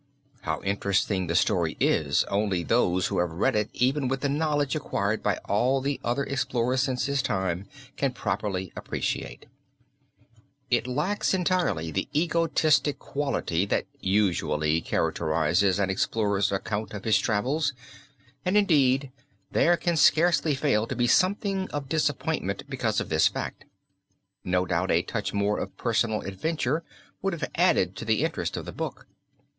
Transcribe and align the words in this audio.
How 0.41 0.63
interesting 0.63 1.27
the 1.27 1.35
story 1.35 1.77
is 1.79 2.23
only 2.23 2.63
those 2.63 3.05
who 3.05 3.19
have 3.19 3.29
read 3.33 3.55
it 3.55 3.69
even 3.73 4.07
with 4.07 4.21
the 4.21 4.29
knowledge 4.29 4.75
acquired 4.75 5.21
by 5.21 5.37
all 5.45 5.79
the 5.79 5.99
other 6.03 6.23
explorers 6.23 6.81
since 6.81 7.05
his 7.05 7.21
time, 7.21 7.67
can 7.97 8.11
properly 8.13 8.73
appreciate. 8.75 9.45
It 10.71 10.87
lacks 10.87 11.35
entirely 11.35 11.91
the 11.91 12.07
egotistic 12.15 12.97
quality 12.97 13.63
that 13.67 13.85
usually 13.99 14.81
characterizes 14.81 15.77
an 15.77 15.91
explorer's 15.91 16.51
account 16.51 16.95
of 16.95 17.03
his 17.03 17.19
travels, 17.19 17.73
and, 18.43 18.57
indeed, 18.57 19.11
there 19.51 19.77
can 19.77 19.95
scarcely 19.95 20.55
fail 20.55 20.87
to 20.87 20.95
be 20.95 21.05
something 21.05 21.69
of 21.69 21.87
disappointment 21.89 22.63
because 22.67 22.99
of 22.99 23.09
this 23.09 23.27
fact. 23.27 23.65
No 24.43 24.65
doubt 24.65 24.89
a 24.89 25.03
touch 25.03 25.31
more 25.31 25.59
of 25.59 25.77
personal 25.77 26.21
adventure 26.21 26.83
would 27.21 27.33
have 27.33 27.51
added 27.53 27.95
to 27.97 28.03
the 28.05 28.23
interest 28.23 28.57
of 28.57 28.65
the 28.65 28.71
book. 28.71 29.05